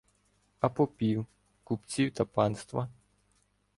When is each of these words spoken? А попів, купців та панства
А 0.59 0.69
попів, 0.69 1.25
купців 1.63 2.11
та 2.13 2.25
панства 2.25 2.89